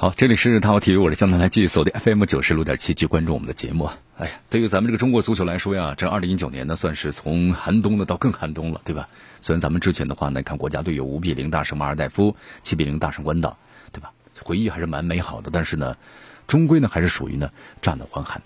[0.00, 3.90] 好，这里是大话体育，我是江南来继续锁定 FM 九十六点七，去关注我们的节目。
[4.16, 9.10] 哎呀，对于咱们这个中国足球来说呀，这二零一九年呢，算是从寒冬的到更寒冬了，对吧？
[9.42, 13.58] 虽然咱们之前的话呢，看国家队有五比零大胜马尔代夫，七比零大胜关岛，
[13.92, 14.12] 对吧？
[14.42, 15.98] 回忆还是蛮美好的，但是呢，
[16.46, 17.50] 终归呢还是属于呢
[17.82, 18.40] 战的还寒。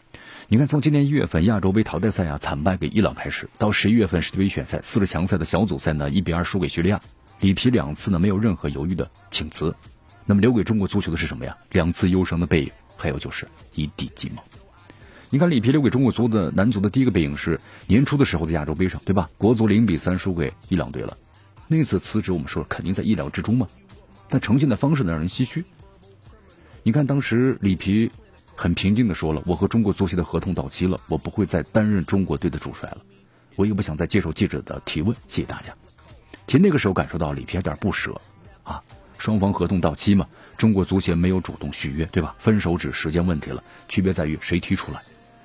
[0.48, 7.00] 你看，从今年一月份亚洲杯淘汰赛啊惨败给伊朗开始，到十一月份世界杯选赛四十强赛的小组赛呢一比二输给叙利亚，
[7.38, 9.72] 里皮两次呢没有任何犹豫的请辞。
[10.26, 11.56] 那么留给中国足球的是什么呀？
[11.70, 14.42] 两次忧伤的背影，还有就是一地鸡毛。
[15.30, 19.28] 你看里皮留给中国足的男足的第一个背影是年初的时候在亚洲杯上，对吧？
[19.36, 21.16] 国足零比三输给伊朗队了。
[21.66, 23.66] 那次辞职，我们说肯定在意料之中嘛，
[24.28, 25.64] 但呈现的方式呢让人唏嘘。
[26.82, 28.10] 你看当时里皮
[28.54, 32.98] 很平静的说了：“我和中国足协的合同到期了，我不会再担任中国队的主帅了，
[33.56, 35.74] 我也不想再接受记者的提问。”谢谢大家。
[36.46, 38.20] 其实那个时候感受到里皮有点不舍。
[39.24, 42.36] 双方合同到期嘛，中国足协没有主动续约，对吧？
[42.38, 45.00] 分手只时间问题了，区别在于谁提出来。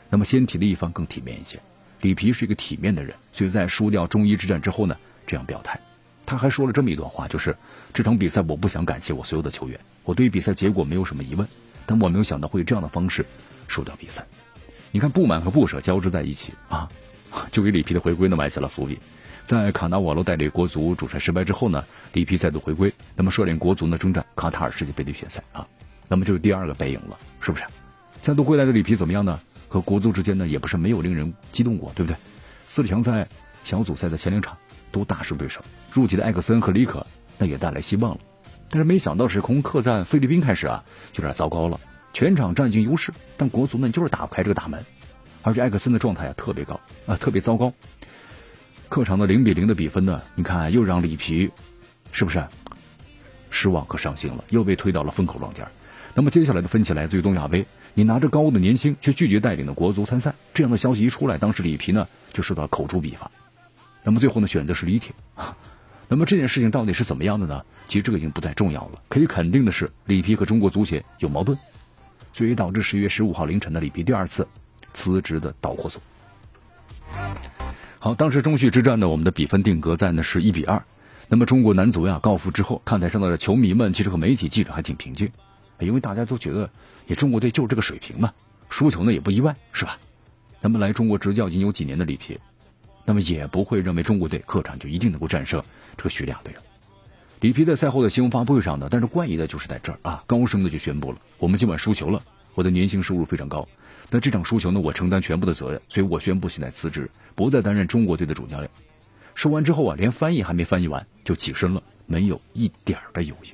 [0.09, 1.57] 那么先提的一方更体面一些。
[2.01, 5.79] 里皮是一个体面的人，所以在输掉中医之战之后呢，这样表态。
[6.25, 7.55] 他还说了这么一段话，就是
[7.93, 11.47] 这场比赛我不想感谢我所有的球员，我对于比赛结果没有什么疑问，
[11.85, 13.25] 但我没有想到会以这样的方式
[13.69, 14.25] 输掉比赛。
[14.91, 16.89] 你看不满和不舍交织在一起啊，
[17.49, 18.99] 就给里皮的回归呢埋下了伏笔。
[19.49, 21.83] 在卡纳瓦罗带领国足主帅失败之后呢，
[22.13, 25.67] 里皮再度回归，那么率领国足呢征战卡塔尔世界杯的决赛啊，
[26.07, 27.63] 那么就是第二个背影了，是不是？
[28.21, 29.39] 再度归来的里皮怎么样呢？
[29.67, 32.15] 和国足之间呢也不是没有令人激动过，对不对？
[32.67, 33.27] 四强赛、
[33.63, 34.55] 小组赛的前两场
[34.91, 35.61] 都大胜对手，
[35.91, 37.03] 入籍的艾克森和里可
[37.39, 38.19] 那也带来希望了，
[38.69, 40.83] 但是没想到是从客战菲律宾开始啊，
[41.15, 41.79] 有点糟糕了，
[42.13, 44.85] 全场占尽优势，但国足呢就是打不开这个大门，
[45.41, 47.73] 而且艾克森的状态啊特别高啊，特别糟糕。
[48.89, 50.19] 客场的零比零的比分呢？
[50.33, 51.51] 你看又让里皮，
[52.11, 52.43] 是不是
[53.51, 54.43] 失望和伤心了？
[54.49, 55.67] 又被推到了风口浪尖。
[56.15, 63.29] 那么接下来的分歧来自于东亚杯，你拿着高的年薪却拒绝带领的国足参赛，这样的消息一出来，当时里皮呢就受到口诛笔伐。
[64.03, 65.13] 那么最后呢选择是李铁。
[66.07, 67.63] 那么这件事情到底是怎么样的呢？
[67.87, 69.03] 其实这个已经不再重要了。
[69.07, 71.55] 可以肯定的是，里皮和中国足协有矛盾，
[72.33, 74.47] 所以导致十一月十五号凌晨的里皮第二次
[74.95, 76.01] 辞职的导火索。
[78.01, 80.81] 好，当时中叙之战呢，我们的比分定格在呢是一比二。
[81.27, 85.29] 那么中国男足呀告负之后，看台上的球迷们其实和媒体记者还挺平静，
[85.79, 86.69] 因为大家都觉得
[87.07, 88.31] 你中国队就是这个水平嘛，
[88.69, 89.97] 输球呢也不意外，是吧？
[90.61, 92.39] 那么来中国执教已经有几年的里皮，
[93.03, 95.61] 那么也不会认为中国队客场就一定能够战胜
[95.97, 96.61] 这个叙利亚队了。
[97.41, 102.23] 里皮在赛后的新闻发布会上呢，但是怪异的就是在这儿啊，高声的就宣布了：我们今晚输球了，
[102.59, 103.69] 我的年薪收入非常高。
[104.09, 108.69] 那这场输球呢，我承担全部的责任，所以我宣布现在辞职，不再担任中国队的主教练。
[109.33, 113.47] 说完之后啊，连翻译还没翻译完就起身了，没有一点的犹豫。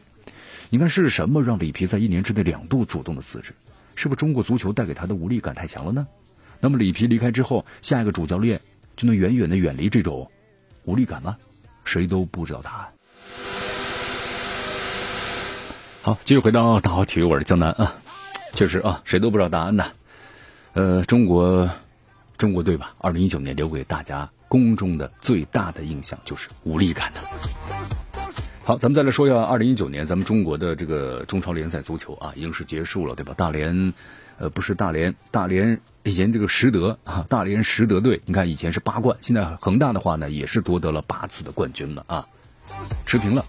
[0.72, 3.54] 你看是什么让里皮在一年之内两度主动的辞职？
[3.94, 6.08] 是不是中国足球带给他的无力感太强了呢？
[6.60, 8.60] 那么里皮离开之后，下一个主教练
[8.98, 10.32] 就能远远的远离这种
[10.86, 11.38] 无力感吗？
[11.84, 12.88] 谁都不知道答案。
[16.02, 18.02] 好，继续回到大话体育，我是江南啊，
[18.56, 19.92] 确实啊，谁都不知道答案呢。
[20.74, 21.70] 呃，中国
[22.38, 27.20] 中国队吧，二零一九年留给大家公众的最大的印象就是无力感的。
[28.64, 33.34] 好，咱们再来说一下二零一九年咱们中国的这个中超联赛足球啊，已经是结束了，对吧？
[33.36, 33.94] 大连，
[34.40, 42.26] 呃，不是大连，大连以前这个实德啊，大连实德队，你看以前是八冠，现在恒大的话呢，也是夺得了八次的冠军了啊，
[43.06, 43.46] 持平了。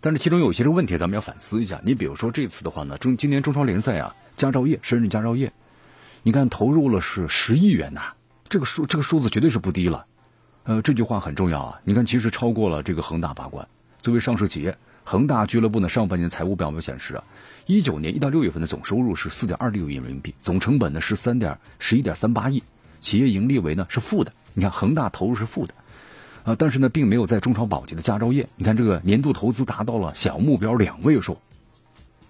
[0.00, 1.80] 但是其中有些个问题，咱们要反思一下。
[1.82, 5.52] 你比如说这次的话呢，中今年中超联赛啊，佳兆业，深圳佳兆业。
[6.22, 8.14] 你看，投入了是十亿元呐，
[8.48, 10.06] 这个数这个数字绝对是不低了。
[10.64, 11.80] 呃，这句话很重要啊。
[11.84, 13.68] 你看，其实超过了这个恒大八冠。
[14.00, 17.24] 作为上市企业，恒大俱乐部呢，上半年财务表表显示啊，
[17.66, 22.62] 一九年一到六月份的总收入是四点二六亿人民币，总成本呢是三点十一点三八亿，
[23.00, 24.32] 企业盈利为呢是负的。
[24.54, 25.74] 你看，恒大投入是负的，
[26.44, 28.48] 啊，但是呢，并没有在中超保级的佳兆业。
[28.56, 31.38] 你看，这个年度投资达到了小目标两位数，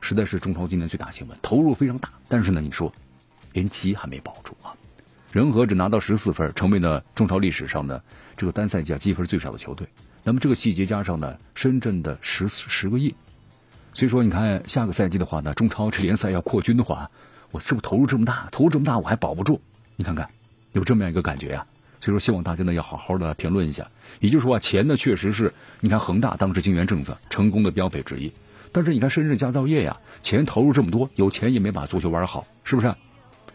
[0.04, 2.10] 实在是中超今年最大新闻，投入非常大。
[2.28, 2.92] 但是呢，你说。
[3.54, 4.74] 连七还没保住啊！
[5.30, 8.02] 仁和只拿到十四分，成为了中超历史上的
[8.36, 9.86] 这个单赛季积分最少的球队。
[10.24, 13.14] 那么这个细节加上呢，深圳的十十个亿，
[13.92, 17.08] 所以说你看下个赛季的话呢，中超这联赛要扩军的话，
[17.52, 18.48] 我是不是投入这么大？
[18.50, 19.60] 投入这么大我还保不住？
[19.94, 20.28] 你看看，
[20.72, 21.64] 有这么样一个感觉呀。
[22.00, 23.88] 所以说，希望大家呢要好好的评论一下。
[24.18, 28.32] 也就是说啊，钱呢确实是，你看恒大当时金元政策成功的标配之一。
[28.74, 32.92] 但是你看深圳佳兆业呀，钱投入这么多，有钱也没把足球玩好，是不是？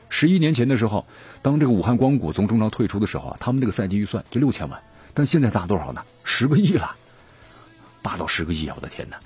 [0.08, 1.06] 十一年前的时候，
[1.42, 4.82] 当这个武汉光谷从中超退出的时候啊，他们这个赛季预算就六千万，
[5.14, 6.02] 但现在大多少呢？
[6.24, 6.96] 十个亿了，
[8.02, 8.76] 八到十个亿啊！
[8.78, 9.20] 我的天哪！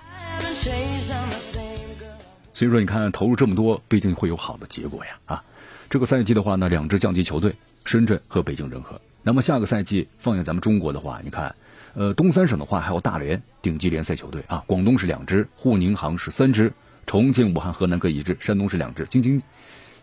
[2.55, 5.11] 所以说，你看投入这么多，不一定会有好的结果呀！
[5.25, 5.43] 啊，
[5.91, 7.53] 这个赛季的话呢，两支降级球队，
[7.85, 8.99] 深圳和北京人和。
[9.21, 11.53] 那么下个赛季放眼咱们中国的话，你看。
[11.95, 16.73] 呃，东三省的话还有大连顶级联赛球队啊，广东是两支，沪宁杭是三支，
[17.05, 19.41] 重庆、武汉、河南各一支，山东是两支，京津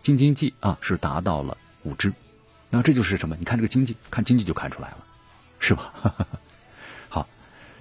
[0.01, 2.13] 京津冀啊是达到了五支，
[2.69, 3.35] 那这就是什么？
[3.37, 4.97] 你看这个经济，看经济就看出来了，
[5.59, 6.15] 是吧？
[7.09, 7.27] 好，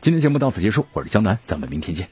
[0.00, 2.08] 今天节目到此结束，我是江南，咱们明天见。